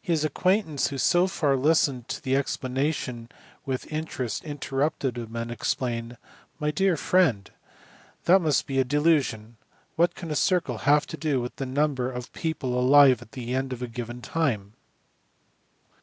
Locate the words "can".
10.14-10.30